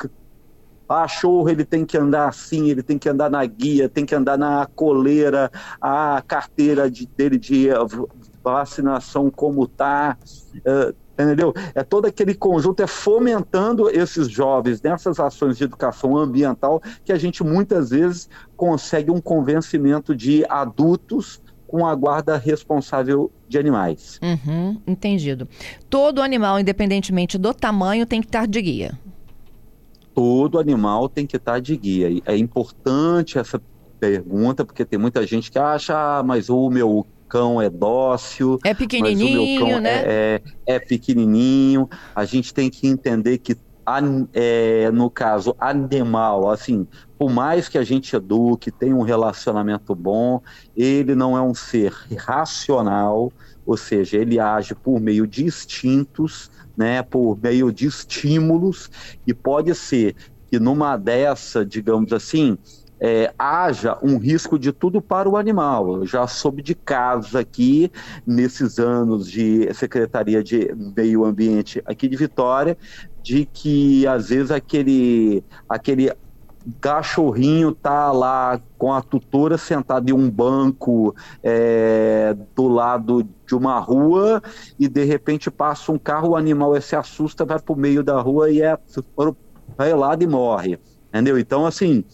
cachorro 0.88 1.48
ele 1.48 1.64
tem 1.64 1.84
que 1.84 1.98
andar 1.98 2.28
assim, 2.28 2.70
ele 2.70 2.82
tem 2.82 2.98
que 2.98 3.08
andar 3.08 3.30
na 3.30 3.44
guia, 3.44 3.88
tem 3.88 4.06
que 4.06 4.14
andar 4.14 4.38
na 4.38 4.66
coleira, 4.74 5.50
a 5.80 6.22
carteira 6.26 6.90
de, 6.90 7.06
dele 7.06 7.38
de 7.38 7.68
vacinação 8.52 9.30
como 9.30 9.66
tá, 9.66 10.16
uh, 10.56 10.94
entendeu? 11.12 11.52
É 11.74 11.82
todo 11.82 12.06
aquele 12.06 12.34
conjunto, 12.34 12.82
é 12.82 12.86
fomentando 12.86 13.88
esses 13.90 14.28
jovens 14.28 14.80
nessas 14.82 15.18
ações 15.18 15.56
de 15.56 15.64
educação 15.64 16.16
ambiental 16.16 16.80
que 17.04 17.12
a 17.12 17.18
gente 17.18 17.42
muitas 17.42 17.90
vezes 17.90 18.28
consegue 18.56 19.10
um 19.10 19.20
convencimento 19.20 20.14
de 20.14 20.44
adultos 20.48 21.40
com 21.66 21.84
a 21.84 21.94
guarda 21.94 22.36
responsável 22.36 23.30
de 23.48 23.58
animais. 23.58 24.20
Uhum, 24.22 24.80
entendido. 24.86 25.48
Todo 25.90 26.22
animal, 26.22 26.60
independentemente 26.60 27.36
do 27.36 27.52
tamanho, 27.52 28.06
tem 28.06 28.20
que 28.20 28.28
estar 28.28 28.46
de 28.46 28.62
guia. 28.62 28.98
Todo 30.14 30.58
animal 30.58 31.08
tem 31.08 31.26
que 31.26 31.36
estar 31.36 31.60
de 31.60 31.76
guia. 31.76 32.22
É 32.24 32.36
importante 32.36 33.38
essa 33.38 33.60
pergunta, 33.98 34.64
porque 34.64 34.84
tem 34.84 34.98
muita 34.98 35.26
gente 35.26 35.50
que 35.50 35.58
acha, 35.58 35.94
ah, 35.94 36.22
mas 36.22 36.48
o 36.48 36.70
meu 36.70 37.06
cão 37.28 37.60
é 37.60 37.68
dócil. 37.68 38.58
É 38.64 38.74
pequenininho, 38.74 39.80
né? 39.80 40.02
É, 40.04 40.42
é, 40.66 40.74
é, 40.74 40.78
pequenininho. 40.78 41.88
A 42.14 42.24
gente 42.24 42.52
tem 42.52 42.70
que 42.70 42.86
entender 42.86 43.38
que, 43.38 43.56
é, 44.32 44.90
no 44.90 45.10
caso, 45.10 45.54
animal, 45.58 46.50
assim, 46.50 46.86
por 47.18 47.30
mais 47.30 47.68
que 47.68 47.78
a 47.78 47.84
gente 47.84 48.14
eduque, 48.14 48.70
tenha 48.70 48.96
um 48.96 49.02
relacionamento 49.02 49.94
bom, 49.94 50.40
ele 50.76 51.14
não 51.14 51.36
é 51.36 51.42
um 51.42 51.54
ser 51.54 51.92
racional, 52.18 53.32
ou 53.64 53.76
seja, 53.76 54.16
ele 54.16 54.38
age 54.38 54.74
por 54.74 55.00
meio 55.00 55.26
de 55.26 55.44
instintos, 55.44 56.50
né, 56.76 57.02
por 57.02 57.38
meio 57.42 57.72
de 57.72 57.86
estímulos, 57.86 58.90
e 59.26 59.32
pode 59.32 59.74
ser 59.74 60.14
que 60.48 60.58
numa 60.58 60.96
dessa, 60.96 61.64
digamos 61.64 62.12
assim, 62.12 62.56
é, 63.00 63.32
haja 63.38 63.98
um 64.02 64.18
risco 64.18 64.58
de 64.58 64.72
tudo 64.72 65.00
para 65.00 65.28
o 65.28 65.36
animal. 65.36 65.98
Eu 65.98 66.06
já 66.06 66.26
soube 66.26 66.62
de 66.62 66.74
casos 66.74 67.34
aqui, 67.34 67.90
nesses 68.26 68.78
anos 68.78 69.30
de 69.30 69.72
Secretaria 69.74 70.42
de 70.42 70.74
Meio 70.96 71.24
Ambiente 71.24 71.82
aqui 71.84 72.08
de 72.08 72.16
Vitória, 72.16 72.76
de 73.22 73.44
que 73.44 74.06
às 74.06 74.28
vezes 74.28 74.50
aquele, 74.50 75.44
aquele 75.68 76.12
cachorrinho 76.80 77.72
tá 77.72 78.10
lá 78.10 78.60
com 78.76 78.92
a 78.92 79.00
tutora 79.00 79.56
sentada 79.56 80.10
em 80.10 80.14
um 80.14 80.28
banco 80.28 81.14
é, 81.42 82.36
do 82.54 82.68
lado 82.68 83.26
de 83.46 83.54
uma 83.54 83.78
rua 83.78 84.42
e 84.78 84.88
de 84.88 85.04
repente 85.04 85.50
passa 85.50 85.92
um 85.92 85.98
carro, 85.98 86.30
o 86.30 86.36
animal 86.36 86.80
se 86.80 86.96
assusta, 86.96 87.44
vai 87.44 87.60
para 87.60 87.72
o 87.72 87.78
meio 87.78 88.02
da 88.02 88.20
rua 88.20 88.50
e 88.50 88.60
é 88.62 88.76
lá 89.94 90.16
e 90.18 90.26
morre. 90.26 90.78
Entendeu? 91.08 91.38
Então, 91.38 91.64
assim, 91.64 92.04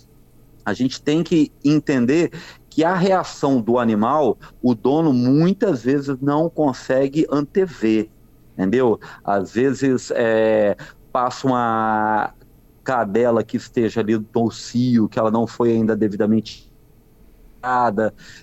a 0.64 0.72
gente 0.72 1.00
tem 1.02 1.22
que 1.22 1.52
entender 1.64 2.30
que 2.68 2.84
a 2.84 2.94
reação 2.94 3.60
do 3.60 3.78
animal, 3.78 4.38
o 4.62 4.74
dono 4.74 5.12
muitas 5.12 5.82
vezes 5.82 6.16
não 6.20 6.48
consegue 6.48 7.26
antever, 7.30 8.08
entendeu? 8.54 8.98
Às 9.22 9.52
vezes 9.52 10.10
é, 10.14 10.76
passa 11.12 11.46
uma 11.46 12.34
cadela 12.82 13.44
que 13.44 13.56
esteja 13.56 14.00
ali 14.00 14.18
no 14.34 14.50
cio, 14.50 15.08
que 15.08 15.18
ela 15.18 15.30
não 15.30 15.46
foi 15.46 15.72
ainda 15.72 15.94
devidamente 15.94 16.72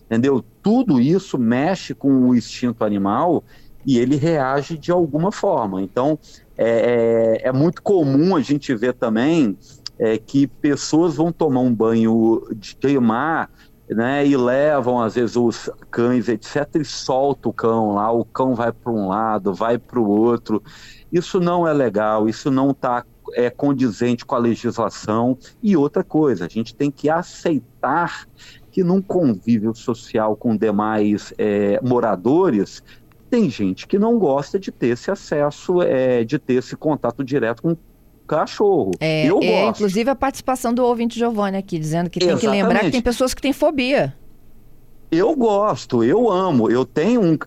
entendeu? 0.06 0.44
Tudo 0.62 1.00
isso 1.00 1.38
mexe 1.38 1.94
com 1.94 2.30
o 2.30 2.36
instinto 2.36 2.84
animal 2.84 3.44
e 3.86 3.98
ele 3.98 4.16
reage 4.16 4.78
de 4.78 4.92
alguma 4.92 5.32
forma. 5.32 5.82
Então, 5.82 6.18
é, 6.58 7.40
é, 7.44 7.48
é 7.50 7.52
muito 7.52 7.82
comum 7.82 8.36
a 8.36 8.42
gente 8.42 8.74
ver 8.76 8.94
também 8.94 9.58
é, 10.00 10.18
que 10.18 10.48
pessoas 10.48 11.15
vão 11.15 11.32
tomar 11.32 11.60
um 11.60 11.74
banho 11.74 12.41
de 12.56 13.00
mar 13.00 13.51
né, 13.89 14.25
e 14.25 14.38
levam 14.38 15.01
às 15.01 15.15
vezes 15.15 15.36
os 15.36 15.70
cães, 15.89 16.29
etc, 16.29 16.75
e 16.75 16.86
solta 16.86 17.50
o 17.50 17.53
cão 17.53 17.96
lá, 17.96 18.12
o 18.12 18.24
cão 18.24 18.53
vai 18.53 18.72
para 18.72 18.91
um 18.91 19.08
lado, 19.08 19.53
vai 19.53 19.77
para 19.77 20.00
o 20.00 20.08
outro. 20.08 20.63
Isso 21.12 21.39
não 21.39 21.68
é 21.68 21.74
legal, 21.74 22.29
isso 22.29 22.51
não 22.51 22.72
está 22.72 23.03
é, 23.34 23.50
condizente 23.50 24.25
com 24.25 24.36
a 24.36 24.39
legislação. 24.39 25.38
E 25.62 25.75
outra 25.75 26.03
coisa, 26.03 26.46
a 26.46 26.50
gente 26.50 26.75
tem 26.75 26.91
que 26.91 27.10
aceitar 27.10 28.27
que 28.72 28.84
num 28.84 29.01
convívio 29.01 29.74
social 29.74 30.36
com 30.36 30.56
demais 30.56 31.34
é, 31.38 31.79
moradores, 31.82 32.84
tem 33.29 33.50
gente 33.50 33.88
que 33.88 33.98
não 34.00 34.18
gosta 34.18 34.60
de 34.60 34.72
ter 34.72 34.88
esse 34.88 35.10
acesso, 35.10 35.82
é, 35.82 36.24
de 36.24 36.38
ter 36.38 36.56
esse 36.56 36.75
contato 36.75 37.24
direto 37.24 37.63
com 37.63 37.75
cachorro. 38.30 38.92
É, 39.00 39.26
eu 39.26 39.40
é, 39.42 39.64
gosto. 39.64 39.78
Inclusive 39.78 40.10
a 40.10 40.16
participação 40.16 40.74
do 40.74 40.86
ouvinte 40.86 41.18
Giovanni 41.18 41.58
aqui, 41.58 41.80
dizendo 41.80 42.10
que 42.10 42.20
tem 42.20 42.30
Exatamente. 42.30 42.56
que 42.56 42.64
lembrar 42.64 42.80
que 42.82 42.92
tem 42.92 43.02
pessoas 43.02 43.34
que 43.34 43.42
têm 43.42 43.52
fobia. 43.52 44.16
Eu 45.12 45.36
gosto, 45.36 46.04
eu 46.04 46.30
amo, 46.30 46.70
eu 46.70 46.86
tenho 46.86 47.22
um 47.22 47.38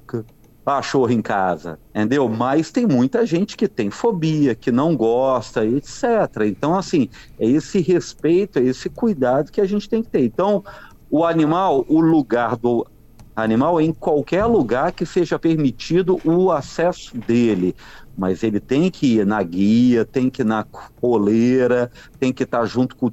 cachorro 0.65 1.11
em 1.11 1.23
casa, 1.23 1.79
entendeu? 1.91 2.29
Mas 2.29 2.73
tem 2.73 2.87
muita 2.87 3.25
gente 3.25 3.57
que 3.57 3.69
tem 3.69 3.89
fobia, 3.89 4.55
que 4.55 4.73
não 4.73 4.97
gosta, 4.97 5.65
etc. 5.65 6.03
Então, 6.47 6.77
assim, 6.77 7.09
é 7.39 7.47
esse 7.47 7.81
respeito, 7.81 8.59
é 8.59 8.63
esse 8.63 8.91
cuidado 8.91 9.53
que 9.53 9.61
a 9.61 9.67
gente 9.67 9.89
tem 9.89 10.03
que 10.03 10.11
ter. 10.11 10.25
Então, 10.25 10.65
o 11.09 11.25
animal, 11.25 11.85
o 11.89 12.01
lugar 12.01 12.57
do 12.57 12.87
animal 13.35 13.81
em 13.81 13.93
qualquer 13.93 14.45
lugar 14.45 14.93
que 14.93 15.07
seja 15.07 15.39
permitido 15.39 16.21
o 16.25 16.51
acesso 16.51 17.17
dele. 17.17 17.75
Mas 18.17 18.43
ele 18.43 18.61
tem 18.61 18.91
que 18.91 19.19
ir 19.19 19.27
na 19.27 19.43
guia, 19.43 20.05
tem 20.05 20.29
que 20.29 20.43
ir 20.43 20.45
na 20.45 20.65
coleira, 21.01 21.91
tem 22.19 22.33
que 22.33 22.43
estar 22.43 22.65
junto 22.67 22.95
com 22.97 23.07
o 23.07 23.13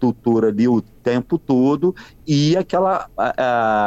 tutor 0.00 0.46
ali 0.46 0.66
o 0.66 0.80
tempo 1.02 1.38
todo 1.38 1.94
e 2.26 2.56
aquela, 2.56 3.08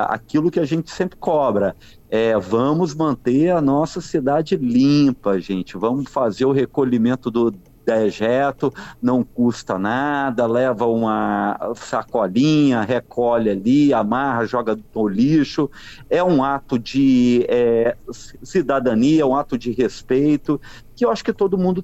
aquilo 0.08 0.52
que 0.52 0.60
a 0.60 0.66
gente 0.66 0.92
sempre 0.92 1.18
cobra. 1.18 1.76
É, 2.10 2.38
vamos 2.38 2.94
manter 2.94 3.50
a 3.50 3.60
nossa 3.60 4.00
cidade 4.00 4.56
limpa, 4.56 5.40
gente. 5.40 5.76
Vamos 5.76 6.10
fazer 6.10 6.46
o 6.46 6.52
recolhimento 6.52 7.32
do 7.32 7.52
dejeto, 7.86 8.74
não 9.02 9.24
custa 9.24 9.78
nada, 9.78 10.46
leva 10.46 10.86
uma 10.86 11.74
sacolinha, 11.76 12.82
recolhe 12.82 13.50
ali, 13.50 13.94
amarra, 13.94 14.46
joga 14.46 14.78
no 14.94 15.08
lixo. 15.08 15.70
É 16.10 16.24
um 16.24 16.44
ato 16.44 16.80
de 16.80 17.46
é, 17.48 17.96
cidadania, 18.42 19.26
um 19.28 19.36
ato 19.36 19.58
de 19.58 19.72
respeito, 19.72 20.60
que 20.96 21.06
eu 21.06 21.12
acho 21.12 21.24
que 21.24 21.34
todo 21.34 21.58
mundo 21.58 21.84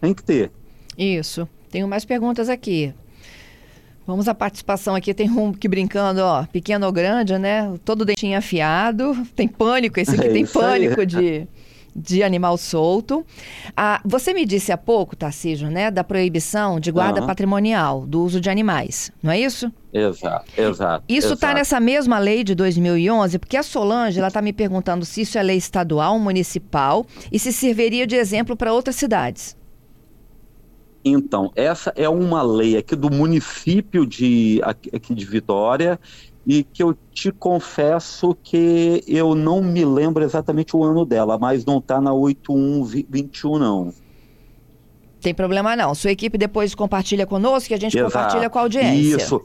tem 0.00 0.14
que 0.14 0.22
ter. 0.22 0.50
Isso. 0.96 1.48
Tenho 1.70 1.88
mais 1.88 2.04
perguntas 2.04 2.48
aqui. 2.48 2.94
Vamos 4.06 4.28
à 4.28 4.34
participação 4.34 4.94
aqui. 4.94 5.14
Tem 5.14 5.30
um 5.30 5.52
que 5.52 5.66
brincando, 5.66 6.20
ó, 6.20 6.44
pequeno 6.44 6.86
ou 6.86 6.92
grande, 6.92 7.38
né? 7.38 7.72
Todo 7.84 8.04
dentinho 8.04 8.36
afiado. 8.36 9.16
Tem 9.34 9.48
pânico, 9.48 9.98
esse 9.98 10.14
aqui 10.14 10.28
é 10.28 10.32
tem 10.32 10.46
pânico 10.46 11.00
aí. 11.00 11.06
de 11.06 11.48
de 11.94 12.22
animal 12.22 12.56
solto. 12.56 13.24
Ah, 13.76 14.00
você 14.04 14.32
me 14.34 14.44
disse 14.44 14.72
há 14.72 14.76
pouco, 14.76 15.14
Tarcísio, 15.14 15.70
né, 15.70 15.90
da 15.90 16.02
proibição 16.02 16.80
de 16.80 16.90
guarda 16.90 17.20
uhum. 17.20 17.26
patrimonial, 17.26 18.06
do 18.06 18.22
uso 18.22 18.40
de 18.40 18.50
animais, 18.50 19.12
não 19.22 19.32
é 19.32 19.40
isso? 19.40 19.72
Exato, 19.92 20.46
exato. 20.56 21.04
Isso 21.08 21.34
está 21.34 21.54
nessa 21.54 21.78
mesma 21.78 22.18
lei 22.18 22.42
de 22.42 22.54
2011, 22.54 23.38
porque 23.38 23.56
a 23.56 23.62
Solange 23.62 24.18
ela 24.18 24.28
está 24.28 24.42
me 24.42 24.52
perguntando 24.52 25.04
se 25.04 25.20
isso 25.20 25.38
é 25.38 25.42
lei 25.42 25.56
estadual, 25.56 26.18
municipal 26.18 27.06
e 27.30 27.38
se 27.38 27.52
serviria 27.52 28.06
de 28.06 28.16
exemplo 28.16 28.56
para 28.56 28.72
outras 28.72 28.96
cidades. 28.96 29.56
Então, 31.04 31.52
essa 31.54 31.92
é 31.94 32.08
uma 32.08 32.42
lei 32.42 32.78
aqui 32.78 32.96
do 32.96 33.10
município 33.10 34.06
de, 34.06 34.60
aqui 34.64 35.14
de 35.14 35.24
Vitória 35.26 36.00
e 36.46 36.62
que 36.62 36.82
eu 36.82 36.96
te 37.12 37.32
confesso 37.32 38.36
que 38.42 39.02
eu 39.06 39.34
não 39.34 39.62
me 39.62 39.84
lembro 39.84 40.22
exatamente 40.22 40.76
o 40.76 40.84
ano 40.84 41.04
dela, 41.04 41.38
mas 41.38 41.64
não 41.64 41.78
está 41.78 42.00
na 42.00 42.12
8121 42.12 43.58
não. 43.58 43.94
Tem 45.20 45.32
problema 45.32 45.74
não. 45.74 45.94
Sua 45.94 46.10
equipe 46.10 46.36
depois 46.36 46.74
compartilha 46.74 47.26
conosco 47.26 47.72
e 47.72 47.74
a 47.74 47.78
gente 47.78 47.96
Exato. 47.96 48.12
compartilha 48.12 48.50
com 48.50 48.58
a 48.58 48.62
audiência. 48.62 49.16
Isso. 49.16 49.42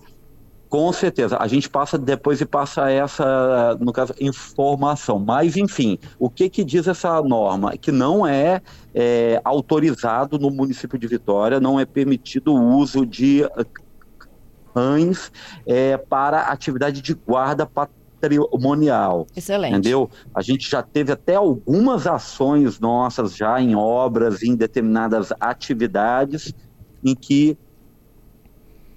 Com 0.68 0.94
certeza, 0.94 1.36
a 1.40 1.48
gente 1.48 1.68
passa 1.68 1.98
depois 1.98 2.40
e 2.42 2.46
passa 2.46 2.92
essa, 2.92 3.76
no 3.80 3.92
caso, 3.92 4.14
informação. 4.22 5.18
Mas, 5.18 5.58
enfim, 5.58 5.98
o 6.20 6.30
que, 6.30 6.48
que 6.48 6.64
diz 6.64 6.88
essa 6.88 7.20
norma? 7.24 7.76
Que 7.76 7.92
não 7.92 8.28
é, 8.28 8.62
é 8.94 9.42
autorizado 9.44 10.38
no 10.38 10.52
município 10.52 11.00
de 11.00 11.08
Vitória, 11.08 11.60
não 11.60 11.80
é 11.80 11.86
permitido 11.86 12.54
o 12.54 12.78
uso 12.78 13.04
de 13.04 13.44
cães 14.74 15.32
é, 15.66 15.98
para 15.98 16.44
atividade 16.44 17.02
de 17.02 17.14
guarda 17.14 17.66
patrimonial. 17.66 19.28
Excelente. 19.36 19.74
Entendeu? 19.74 20.10
A 20.34 20.42
gente 20.42 20.70
já 20.70 20.82
teve 20.82 21.12
até 21.12 21.36
algumas 21.36 22.06
ações 22.08 22.80
nossas 22.80 23.36
já 23.36 23.62
em 23.62 23.76
obras, 23.76 24.44
em 24.44 24.56
determinadas 24.56 25.32
atividades, 25.40 26.54
em 27.04 27.16
que 27.16 27.58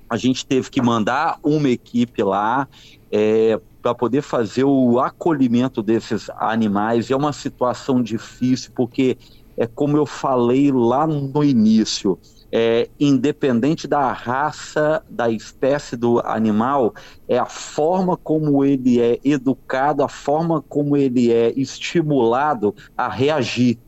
a 0.09 0.17
gente 0.17 0.45
teve 0.45 0.69
que 0.71 0.83
mandar 0.83 1.38
uma 1.43 1.71
equipe 1.71 2.23
lá 2.23 2.69
é, 3.11 3.59
para 3.81 3.95
poder 3.95 4.21
fazer 4.23 4.64
o 4.64 5.00
acolhimento 5.00 5.83
desses 5.83 6.29
animais. 6.37 7.09
E 7.09 7.12
é 7.12 7.17
uma 7.17 7.33
situação 7.33 8.02
difícil, 8.02 8.73
porque 8.75 9.17
é 9.57 9.67
como 9.67 9.97
eu 9.97 10.05
falei 10.05 10.71
lá 10.71 11.07
no 11.07 11.43
início 11.43 12.19
é, 12.52 12.90
independente 13.00 13.88
da 13.88 14.12
raça, 14.12 15.02
da 15.09 15.30
espécie 15.30 15.97
do 15.97 16.21
animal, 16.21 16.94
é 17.26 17.38
a 17.38 17.47
forma 17.47 18.14
como 18.14 18.62
ele 18.62 19.00
é 19.00 19.18
educado, 19.25 20.04
a 20.04 20.09
forma 20.09 20.61
como 20.61 20.94
ele 20.94 21.32
é 21.32 21.50
estimulado 21.56 22.75
a 22.97 23.09
reagir. 23.09 23.78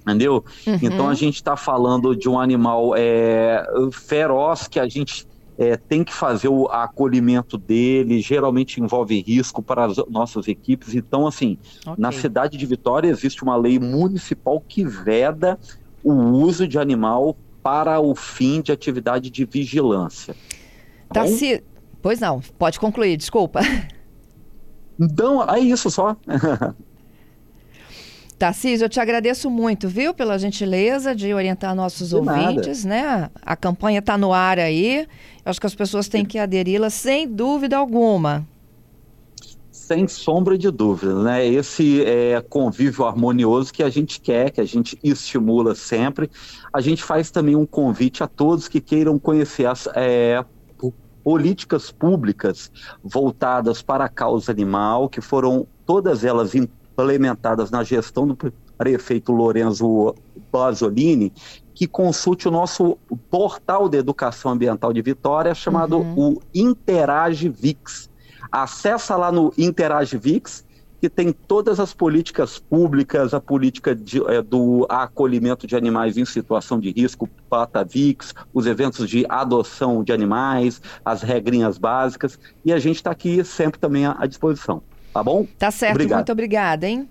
Entendeu? 0.00 0.42
Uhum. 0.66 0.78
Então 0.82 1.08
a 1.08 1.14
gente 1.14 1.34
está 1.34 1.56
falando 1.56 2.16
de 2.16 2.28
um 2.28 2.40
animal 2.40 2.94
é, 2.96 3.62
feroz 3.92 4.68
que 4.68 4.80
a 4.80 4.88
gente 4.88 5.26
é, 5.58 5.76
tem 5.76 6.04
que 6.04 6.14
fazer 6.14 6.48
o 6.48 6.66
acolhimento 6.68 7.58
dele, 7.58 8.20
geralmente 8.20 8.80
envolve 8.80 9.20
risco 9.20 9.62
para 9.62 9.84
as 9.84 9.96
nossas 10.08 10.48
equipes. 10.48 10.94
Então, 10.94 11.26
assim, 11.26 11.58
okay. 11.80 11.94
na 11.98 12.12
cidade 12.12 12.56
de 12.56 12.64
Vitória 12.64 13.08
existe 13.08 13.42
uma 13.42 13.56
lei 13.56 13.78
municipal 13.78 14.62
que 14.66 14.84
veda 14.84 15.58
o 16.04 16.12
uso 16.12 16.68
de 16.68 16.78
animal 16.78 17.36
para 17.66 17.98
o 17.98 18.14
fim 18.14 18.60
de 18.60 18.70
atividade 18.70 19.28
de 19.28 19.44
vigilância. 19.44 20.36
Tá 21.12 21.26
se... 21.26 21.64
Pois 22.00 22.20
não, 22.20 22.40
pode 22.56 22.78
concluir, 22.78 23.16
desculpa. 23.16 23.58
Então, 24.96 25.42
é 25.50 25.58
isso 25.58 25.90
só. 25.90 26.16
Tarcísio, 28.38 28.84
eu 28.84 28.88
te 28.88 29.00
agradeço 29.00 29.50
muito, 29.50 29.88
viu, 29.88 30.14
pela 30.14 30.38
gentileza 30.38 31.12
de 31.12 31.34
orientar 31.34 31.74
nossos 31.74 32.10
de 32.10 32.14
ouvintes, 32.14 32.84
nada. 32.84 33.22
né? 33.22 33.30
A 33.42 33.56
campanha 33.56 33.98
está 33.98 34.16
no 34.16 34.32
ar 34.32 34.60
aí. 34.60 35.08
Eu 35.44 35.50
acho 35.50 35.60
que 35.60 35.66
as 35.66 35.74
pessoas 35.74 36.06
têm 36.06 36.24
que 36.24 36.38
aderi-la 36.38 36.88
sem 36.88 37.26
dúvida 37.26 37.76
alguma. 37.76 38.46
Sem 39.86 40.08
sombra 40.08 40.58
de 40.58 40.68
dúvida, 40.68 41.14
né? 41.22 41.46
Esse 41.46 42.04
é, 42.04 42.40
convívio 42.40 43.04
harmonioso 43.04 43.72
que 43.72 43.84
a 43.84 43.88
gente 43.88 44.20
quer, 44.20 44.50
que 44.50 44.60
a 44.60 44.64
gente 44.64 44.98
estimula 45.00 45.76
sempre. 45.76 46.28
A 46.72 46.80
gente 46.80 47.04
faz 47.04 47.30
também 47.30 47.54
um 47.54 47.64
convite 47.64 48.20
a 48.20 48.26
todos 48.26 48.66
que 48.66 48.80
queiram 48.80 49.16
conhecer 49.16 49.64
as 49.64 49.88
é, 49.94 50.44
políticas 51.22 51.92
públicas 51.92 52.68
voltadas 53.00 53.80
para 53.80 54.06
a 54.06 54.08
causa 54.08 54.50
animal, 54.50 55.08
que 55.08 55.20
foram 55.20 55.68
todas 55.86 56.24
elas 56.24 56.56
implementadas 56.56 57.70
na 57.70 57.84
gestão 57.84 58.26
do 58.26 58.36
prefeito 58.76 59.30
Lorenzo 59.30 60.16
Basolini, 60.50 61.32
que 61.72 61.86
consulte 61.86 62.48
o 62.48 62.50
nosso 62.50 62.98
portal 63.30 63.88
de 63.88 63.98
educação 63.98 64.50
ambiental 64.50 64.92
de 64.92 65.00
Vitória, 65.00 65.54
chamado 65.54 65.98
uhum. 65.98 66.34
o 66.34 66.42
Interage 66.52 67.48
VIX 67.48 68.15
Acessa 68.50 69.16
lá 69.16 69.30
no 69.30 69.52
Interage 69.56 70.16
VIX, 70.16 70.64
que 71.00 71.10
tem 71.10 71.32
todas 71.32 71.78
as 71.78 71.92
políticas 71.92 72.58
públicas, 72.58 73.34
a 73.34 73.40
política 73.40 73.94
de, 73.94 74.24
é, 74.30 74.40
do 74.42 74.86
acolhimento 74.88 75.66
de 75.66 75.76
animais 75.76 76.16
em 76.16 76.24
situação 76.24 76.80
de 76.80 76.90
risco, 76.90 77.28
PataVix, 77.50 78.34
os 78.52 78.66
eventos 78.66 79.08
de 79.08 79.26
adoção 79.28 80.02
de 80.02 80.12
animais, 80.12 80.80
as 81.04 81.22
regrinhas 81.22 81.78
básicas, 81.78 82.38
e 82.64 82.72
a 82.72 82.78
gente 82.78 82.96
está 82.96 83.10
aqui 83.10 83.44
sempre 83.44 83.78
também 83.78 84.06
à 84.06 84.26
disposição. 84.26 84.82
Tá 85.12 85.22
bom? 85.22 85.46
Tá 85.58 85.70
certo, 85.70 85.92
Obrigado. 85.92 86.18
muito 86.18 86.32
obrigada, 86.32 86.86
hein? 86.86 87.08